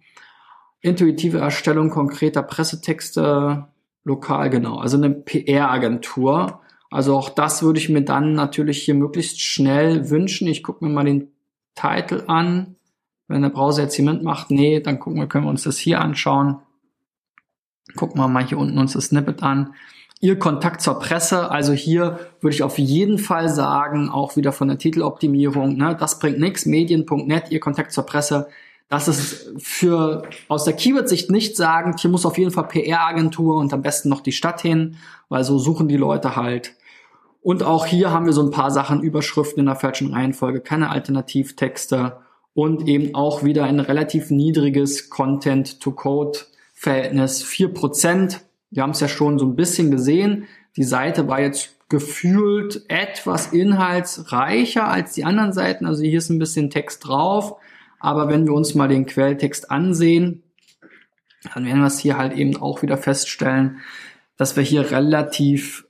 intuitive 0.82 1.40
Erstellung 1.40 1.90
konkreter 1.90 2.44
Pressetexte, 2.44 3.68
lokal 4.04 4.50
genau, 4.50 4.78
also 4.78 4.98
eine 4.98 5.12
PR-Agentur. 5.12 6.62
Also 6.90 7.16
auch 7.16 7.30
das 7.30 7.62
würde 7.62 7.80
ich 7.80 7.90
mir 7.90 8.02
dann 8.02 8.34
natürlich 8.34 8.82
hier 8.82 8.96
möglichst 8.96 9.42
schnell 9.42 10.10
wünschen. 10.10 10.48
Ich 10.48 10.64
gucke 10.64 10.84
mir 10.84 10.92
mal 10.92 11.06
den 11.06 11.32
Titel 11.76 12.24
an. 12.28 12.76
Wenn 13.28 13.44
der 13.44 13.50
Browser 13.50 13.84
jetzt 13.84 13.94
hier 13.94 14.06
mitmacht, 14.06 14.50
nee, 14.50 14.80
dann 14.80 15.00
gucken 15.00 15.20
wir, 15.20 15.28
können 15.28 15.46
wir 15.46 15.52
uns 15.52 15.64
das 15.64 15.78
hier 15.78 16.02
anschauen. 16.02 16.60
Gucken 17.96 18.20
wir 18.20 18.28
mal 18.28 18.46
hier 18.46 18.58
unten 18.58 18.80
uns 18.80 18.94
das 18.94 19.06
Snippet 19.06 19.44
an. 19.44 19.76
Ihr 20.22 20.38
Kontakt 20.38 20.82
zur 20.82 21.00
Presse, 21.00 21.50
also 21.50 21.72
hier 21.72 22.20
würde 22.42 22.54
ich 22.54 22.64
auf 22.64 22.78
jeden 22.78 23.20
Fall 23.20 23.48
sagen, 23.48 24.10
auch 24.10 24.36
wieder 24.36 24.52
von 24.52 24.68
der 24.68 24.78
Titeloptimierung, 24.78 25.78
ne, 25.78 25.96
das 25.98 26.20
bringt 26.20 26.40
nichts, 26.40 26.66
medien.net, 26.66 27.52
Ihr 27.52 27.62
Kontakt 27.62 27.94
zur 27.94 28.06
Presse, 28.06 28.50
das 28.90 29.08
ist 29.08 29.54
für 29.60 30.24
aus 30.50 30.66
der 30.66 30.74
Keyword-Sicht 30.74 31.32
nicht 31.32 31.56
sagen, 31.56 31.96
hier 31.98 32.10
muss 32.10 32.26
auf 32.26 32.38
jeden 32.38 32.52
Fall 32.52 32.68
PR-Agentur 32.68 33.56
und 33.56 33.72
am 33.72 33.82
besten 33.82 34.10
noch 34.10 34.20
die 34.20 34.34
Stadt 34.34 34.60
hin, 34.62 34.98
weil 35.30 35.46
so 35.46 35.58
suchen 35.58 35.88
die 35.88 35.96
Leute 35.96 36.36
halt. 36.36 36.74
Und 37.42 37.64
auch 37.64 37.86
hier 37.86 38.12
haben 38.12 38.26
wir 38.26 38.34
so 38.34 38.44
ein 38.44 38.52
paar 38.52 38.72
Sachen, 38.72 39.02
Überschriften 39.02 39.62
in 39.62 39.68
der 39.68 39.76
falschen 39.76 40.12
Reihenfolge, 40.12 40.60
keine 40.60 40.90
Alternativtexte 40.90 42.18
und 42.54 42.86
eben 42.88 43.16
auch 43.16 43.44
wieder 43.44 43.64
ein 43.64 43.80
relativ 43.80 44.30
niedriges 44.32 45.10
Content-to-Code-Verhältnis, 45.10 47.44
vier 47.44 47.74
Prozent 47.74 48.42
wir 48.72 48.84
haben 48.84 48.92
es 48.92 49.00
ja 49.00 49.08
schon 49.08 49.40
so 49.40 49.46
ein 49.46 49.56
bisschen 49.56 49.92
gesehen. 49.92 50.48
Die 50.76 50.84
Seite 50.84 51.28
war 51.28 51.42
jetzt 51.42 51.76
gefühlt 51.90 52.84
etwas 52.88 53.48
inhaltsreicher 53.48 54.88
als 54.88 55.14
die 55.14 55.26
anderen 55.26 55.54
Seiten. 55.54 55.86
Also 55.88 56.04
hier 56.04 56.20
ist 56.20 56.30
ein 56.30 56.40
bisschen 56.40 56.70
Text 56.70 57.08
drauf. 57.08 57.56
Aber 58.00 58.30
wenn 58.30 58.46
wir 58.46 58.54
uns 58.54 58.76
mal 58.76 58.88
den 58.88 59.06
Quelltext 59.06 59.72
ansehen, 59.72 60.44
dann 61.54 61.66
werden 61.66 61.80
wir 61.80 61.88
es 61.88 62.00
hier 62.00 62.18
halt 62.18 62.34
eben 62.34 62.58
auch 62.58 62.82
wieder 62.82 62.98
feststellen, 62.98 63.80
dass 64.38 64.56
wir 64.56 64.64
hier 64.64 64.92
relativ 64.92 65.86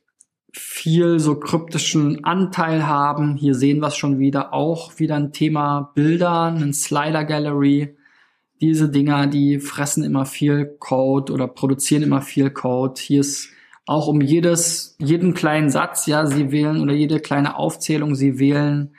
viel 0.52 1.20
so 1.20 1.36
kryptischen 1.40 2.24
Anteil 2.24 2.88
haben. 2.88 3.36
Hier 3.36 3.54
sehen 3.54 3.80
wir 3.80 3.88
es 3.88 3.96
schon 3.96 4.20
wieder, 4.20 4.54
auch 4.54 4.98
wieder 4.98 5.16
ein 5.16 5.32
Thema 5.32 5.92
Bilder, 5.94 6.46
ein 6.46 6.74
Slider 6.74 7.26
Gallery. 7.26 7.96
Diese 8.62 8.90
Dinger, 8.90 9.28
die 9.28 9.60
fressen 9.60 10.04
immer 10.04 10.26
viel 10.26 10.66
Code 10.80 11.32
oder 11.32 11.48
produzieren 11.48 12.04
immer 12.04 12.22
viel 12.22 12.50
Code. 12.50 13.00
Hier 13.00 13.22
ist 13.22 13.50
auch 13.86 14.08
um 14.08 14.22
jedes, 14.22 14.96
jeden 15.00 15.34
kleinen 15.34 15.70
Satz, 15.70 16.06
ja, 16.06 16.28
sie 16.28 16.52
wählen 16.52 16.82
oder 16.82 16.94
jede 16.94 17.20
kleine 17.20 17.56
Aufzählung, 17.56 18.14
sie 18.14 18.38
wählen, 18.38 18.96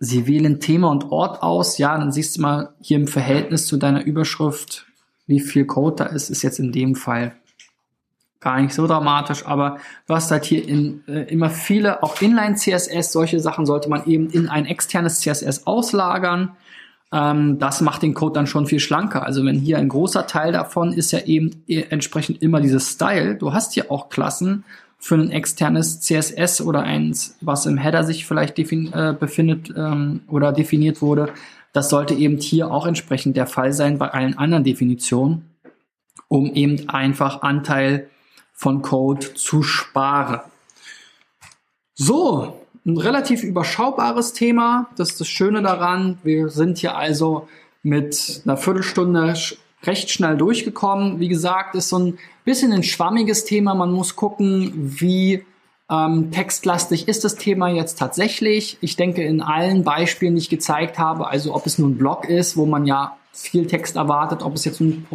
sie 0.00 0.26
wählen 0.26 0.58
Thema 0.58 0.90
und 0.90 1.12
Ort 1.12 1.42
aus, 1.42 1.78
ja, 1.78 1.96
dann 1.96 2.10
siehst 2.10 2.36
du 2.36 2.42
mal 2.42 2.74
hier 2.80 2.96
im 2.96 3.06
Verhältnis 3.06 3.66
zu 3.66 3.76
deiner 3.76 4.04
Überschrift, 4.04 4.86
wie 5.26 5.38
viel 5.40 5.64
Code 5.64 5.96
da 5.96 6.06
ist, 6.06 6.28
ist 6.28 6.42
jetzt 6.42 6.58
in 6.58 6.72
dem 6.72 6.96
Fall 6.96 7.36
gar 8.44 8.60
nicht 8.60 8.74
so 8.74 8.86
dramatisch, 8.86 9.46
aber 9.46 9.78
du 10.06 10.14
hast 10.14 10.30
halt 10.30 10.44
hier 10.44 10.66
in, 10.68 11.02
äh, 11.08 11.22
immer 11.32 11.48
viele, 11.50 12.02
auch 12.02 12.20
Inline-CSS, 12.20 13.10
solche 13.10 13.40
Sachen 13.40 13.64
sollte 13.64 13.88
man 13.88 14.04
eben 14.06 14.28
in 14.28 14.48
ein 14.48 14.66
externes 14.66 15.20
CSS 15.20 15.66
auslagern. 15.66 16.56
Ähm, 17.14 17.60
das 17.60 17.80
macht 17.80 18.02
den 18.02 18.12
Code 18.12 18.34
dann 18.34 18.48
schon 18.48 18.66
viel 18.66 18.80
schlanker. 18.80 19.24
Also 19.24 19.44
wenn 19.44 19.60
hier 19.60 19.78
ein 19.78 19.88
großer 19.88 20.26
Teil 20.26 20.50
davon 20.50 20.92
ist 20.92 21.12
ja 21.12 21.20
eben 21.20 21.62
e, 21.68 21.84
entsprechend 21.88 22.42
immer 22.42 22.60
dieses 22.60 22.90
Style. 22.90 23.36
Du 23.36 23.52
hast 23.52 23.72
hier 23.72 23.90
auch 23.92 24.08
Klassen 24.08 24.64
für 24.98 25.14
ein 25.14 25.30
externes 25.30 26.00
CSS 26.00 26.60
oder 26.60 26.82
eins, 26.82 27.36
was 27.40 27.66
im 27.66 27.78
Header 27.78 28.02
sich 28.02 28.26
vielleicht 28.26 28.58
äh, 28.58 29.14
befindet 29.18 29.72
ähm, 29.76 30.22
oder 30.26 30.52
definiert 30.52 31.02
wurde. 31.02 31.28
Das 31.72 31.88
sollte 31.88 32.14
eben 32.14 32.38
hier 32.38 32.72
auch 32.72 32.86
entsprechend 32.86 33.36
der 33.36 33.46
Fall 33.46 33.72
sein 33.72 33.98
bei 33.98 34.08
allen 34.08 34.36
anderen 34.36 34.64
Definitionen, 34.64 35.50
um 36.26 36.52
eben 36.52 36.88
einfach 36.88 37.42
Anteil 37.42 38.08
von 38.52 38.82
Code 38.82 39.34
zu 39.34 39.62
sparen. 39.62 40.40
So, 41.94 42.63
ein 42.86 42.98
relativ 42.98 43.42
überschaubares 43.42 44.32
Thema. 44.32 44.88
Das 44.96 45.10
ist 45.12 45.20
das 45.20 45.28
Schöne 45.28 45.62
daran. 45.62 46.18
Wir 46.22 46.48
sind 46.48 46.78
hier 46.78 46.96
also 46.96 47.48
mit 47.82 48.42
einer 48.44 48.56
Viertelstunde 48.56 49.34
recht 49.84 50.10
schnell 50.10 50.36
durchgekommen. 50.36 51.20
Wie 51.20 51.28
gesagt, 51.28 51.74
ist 51.74 51.88
so 51.88 51.98
ein 51.98 52.18
bisschen 52.44 52.72
ein 52.72 52.82
schwammiges 52.82 53.44
Thema. 53.44 53.74
Man 53.74 53.92
muss 53.92 54.16
gucken, 54.16 54.72
wie 54.74 55.44
ähm, 55.90 56.30
textlastig 56.30 57.08
ist 57.08 57.24
das 57.24 57.36
Thema 57.36 57.68
jetzt 57.68 57.98
tatsächlich. 57.98 58.78
Ich 58.80 58.96
denke, 58.96 59.22
in 59.22 59.40
allen 59.42 59.84
Beispielen, 59.84 60.34
die 60.34 60.42
ich 60.42 60.50
gezeigt 60.50 60.98
habe, 60.98 61.28
also 61.28 61.54
ob 61.54 61.66
es 61.66 61.78
nun 61.78 61.92
ein 61.92 61.98
Blog 61.98 62.28
ist, 62.28 62.56
wo 62.56 62.66
man 62.66 62.86
ja 62.86 63.16
viel 63.32 63.66
Text 63.66 63.96
erwartet, 63.96 64.42
ob 64.42 64.54
es 64.54 64.64
jetzt 64.64 64.80
ein 64.80 65.06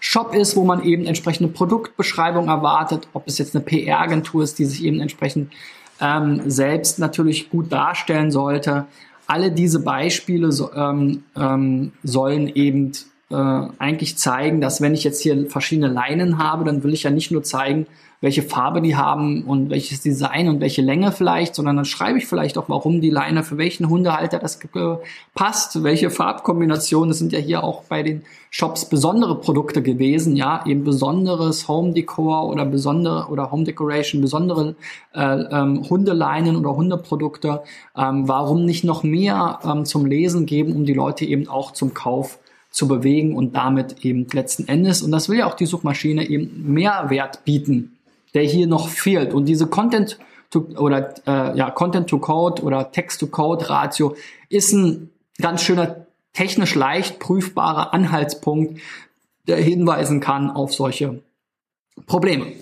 Shop 0.00 0.34
ist, 0.34 0.56
wo 0.56 0.64
man 0.64 0.82
eben 0.84 1.06
entsprechende 1.06 1.52
Produktbeschreibung 1.52 2.48
erwartet, 2.48 3.08
ob 3.12 3.26
es 3.26 3.38
jetzt 3.38 3.54
eine 3.54 3.64
PR-Agentur 3.64 4.44
ist, 4.44 4.58
die 4.58 4.64
sich 4.64 4.84
eben 4.84 5.00
entsprechend 5.00 5.52
ähm, 6.00 6.48
selbst 6.50 6.98
natürlich 6.98 7.50
gut 7.50 7.72
darstellen 7.72 8.30
sollte. 8.30 8.86
Alle 9.26 9.50
diese 9.50 9.80
Beispiele 9.80 10.52
so, 10.52 10.72
ähm, 10.72 11.24
ähm, 11.36 11.92
sollen 12.02 12.48
eben 12.48 12.92
äh, 13.30 13.34
eigentlich 13.34 14.16
zeigen, 14.16 14.60
dass 14.60 14.80
wenn 14.80 14.94
ich 14.94 15.04
jetzt 15.04 15.20
hier 15.20 15.48
verschiedene 15.50 15.88
Leinen 15.88 16.38
habe, 16.38 16.64
dann 16.64 16.82
will 16.82 16.94
ich 16.94 17.02
ja 17.02 17.10
nicht 17.10 17.30
nur 17.30 17.42
zeigen, 17.42 17.86
welche 18.20 18.42
Farbe 18.42 18.82
die 18.82 18.96
haben 18.96 19.44
und 19.44 19.70
welches 19.70 20.00
Design 20.00 20.48
und 20.48 20.60
welche 20.60 20.82
Länge 20.82 21.12
vielleicht, 21.12 21.54
sondern 21.54 21.76
dann 21.76 21.84
schreibe 21.84 22.18
ich 22.18 22.26
vielleicht 22.26 22.58
auch, 22.58 22.68
warum 22.68 23.00
die 23.00 23.10
Leine 23.10 23.44
für 23.44 23.58
welchen 23.58 23.88
Hundehalter 23.88 24.40
das 24.40 24.58
passt, 25.34 25.84
welche 25.84 26.10
Farbkombinationen. 26.10 27.10
Das 27.10 27.18
sind 27.18 27.32
ja 27.32 27.38
hier 27.38 27.62
auch 27.62 27.84
bei 27.84 28.02
den 28.02 28.22
Shops 28.50 28.86
besondere 28.86 29.38
Produkte 29.38 29.82
gewesen, 29.82 30.34
ja, 30.34 30.64
eben 30.66 30.82
besonderes 30.82 31.68
Home 31.68 31.92
Decor 31.92 32.48
oder 32.48 32.64
besondere 32.64 33.28
oder 33.28 33.52
Home 33.52 33.64
Decoration, 33.64 34.20
besondere 34.20 34.74
äh, 35.14 35.20
ähm, 35.20 35.88
Hundeleinen 35.88 36.56
oder 36.56 36.74
Hundeprodukte. 36.74 37.62
Ähm, 37.96 38.26
warum 38.26 38.64
nicht 38.64 38.82
noch 38.82 39.04
mehr 39.04 39.60
ähm, 39.64 39.84
zum 39.84 40.06
Lesen 40.06 40.46
geben, 40.46 40.74
um 40.74 40.84
die 40.84 40.94
Leute 40.94 41.24
eben 41.24 41.46
auch 41.46 41.70
zum 41.72 41.94
Kauf 41.94 42.40
zu 42.78 42.88
bewegen 42.88 43.36
und 43.36 43.54
damit 43.54 44.04
eben 44.04 44.26
letzten 44.32 44.68
Endes, 44.68 45.02
und 45.02 45.10
das 45.10 45.28
will 45.28 45.38
ja 45.38 45.46
auch 45.46 45.54
die 45.54 45.66
Suchmaschine 45.66 46.28
eben 46.28 46.72
Mehrwert 46.72 47.44
bieten 47.44 47.98
der 48.34 48.42
hier 48.42 48.66
noch 48.66 48.88
fehlt. 48.88 49.32
Und 49.32 49.46
diese 49.46 49.66
Content 49.66 50.18
to, 50.50 50.60
oder 50.76 51.14
äh, 51.26 51.56
ja, 51.56 51.70
Content 51.70 52.08
to 52.08 52.18
Code 52.18 52.62
oder 52.62 52.92
Text 52.92 53.20
to 53.20 53.26
Code 53.26 53.68
Ratio 53.68 54.16
ist 54.48 54.72
ein 54.72 55.10
ganz 55.40 55.62
schöner 55.62 56.06
technisch 56.32 56.74
leicht 56.74 57.18
prüfbarer 57.18 57.92
Anhaltspunkt, 57.92 58.80
der 59.46 59.56
hinweisen 59.56 60.20
kann 60.20 60.50
auf 60.50 60.74
solche 60.74 61.22
Probleme. 62.06 62.52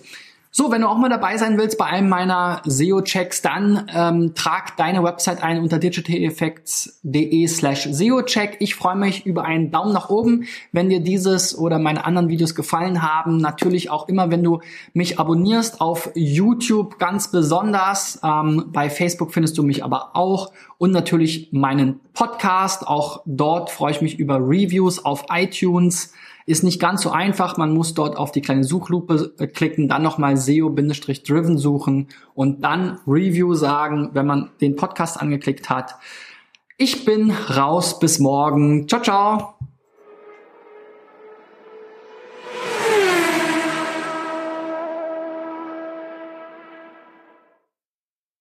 So, 0.59 0.71
wenn 0.71 0.81
du 0.81 0.89
auch 0.89 0.97
mal 0.97 1.11
dabei 1.11 1.37
sein 1.37 1.59
willst 1.59 1.77
bei 1.77 1.85
einem 1.85 2.09
meiner 2.09 2.63
SEO-Checks, 2.65 3.43
dann 3.43 3.91
ähm, 3.95 4.33
trag 4.35 4.75
deine 4.79 5.05
Website 5.05 5.43
ein 5.43 5.61
unter 5.61 5.79
digitaleffects.de 5.79 7.47
slash 7.47 7.87
SEO-Check. 7.91 8.57
Ich 8.61 8.75
freue 8.75 8.97
mich 8.97 9.27
über 9.27 9.45
einen 9.45 9.71
Daumen 9.71 9.93
nach 9.93 10.09
oben, 10.09 10.45
wenn 10.73 10.89
dir 10.89 11.01
dieses 11.01 11.59
oder 11.59 11.79
meine 11.79 12.07
anderen 12.07 12.31
Videos 12.31 12.55
gefallen 12.55 13.03
haben. 13.03 13.37
Natürlich 13.37 13.91
auch 13.91 14.09
immer, 14.09 14.31
wenn 14.31 14.43
du 14.43 14.61
mich 14.95 15.19
abonnierst 15.19 15.83
auf 15.83 16.11
YouTube 16.15 16.99
ganz 16.99 17.31
besonders. 17.31 18.19
Ähm, 18.25 18.71
bei 18.73 18.89
Facebook 18.89 19.35
findest 19.35 19.59
du 19.59 19.63
mich 19.63 19.85
aber 19.85 20.17
auch 20.17 20.53
und 20.79 20.91
natürlich 20.91 21.51
meinen 21.53 22.01
Podcast. 22.15 22.89
Auch 22.89 23.21
dort 23.27 23.69
freue 23.69 23.91
ich 23.91 24.01
mich 24.01 24.19
über 24.19 24.37
Reviews 24.37 25.05
auf 25.05 25.27
iTunes. 25.31 26.15
Ist 26.47 26.63
nicht 26.63 26.81
ganz 26.81 27.03
so 27.03 27.11
einfach. 27.11 27.57
Man 27.57 27.75
muss 27.75 27.93
dort 27.93 28.17
auf 28.17 28.31
die 28.31 28.41
kleine 28.41 28.63
Suchlupe 28.65 29.35
äh, 29.39 29.49
klicken, 29.49 29.89
dann 29.89 30.03
nochmal 30.03 30.37
SEO-Driven 30.37 31.59
suchen 31.59 32.09
und 32.35 32.63
dann 32.63 33.01
Review 33.07 33.55
sagen, 33.55 34.11
wenn 34.13 34.27
man 34.27 34.51
den 34.61 34.77
Podcast 34.77 35.21
angeklickt 35.21 35.69
hat. 35.69 35.97
Ich 36.79 37.05
bin 37.05 37.31
raus. 37.31 37.99
Bis 37.99 38.21
morgen. 38.21 38.87
Ciao, 38.87 39.03
ciao. 39.03 39.56